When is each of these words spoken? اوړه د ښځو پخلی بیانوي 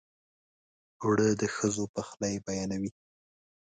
اوړه 1.01 1.27
د 1.41 1.43
ښځو 1.55 1.83
پخلی 1.95 2.33
بیانوي 2.45 2.91